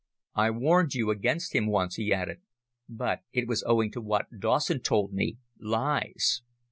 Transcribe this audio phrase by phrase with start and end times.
[0.33, 2.39] I warned you against him once," he added,
[2.89, 6.41] "but it was owing to what Dawson told me lies."